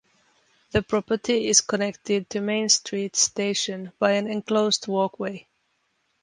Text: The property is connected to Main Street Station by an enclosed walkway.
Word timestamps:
The 0.71 0.81
property 0.81 1.47
is 1.47 1.61
connected 1.61 2.27
to 2.31 2.41
Main 2.41 2.69
Street 2.69 3.15
Station 3.15 3.91
by 3.99 4.13
an 4.13 4.25
enclosed 4.25 4.87
walkway. 4.87 5.45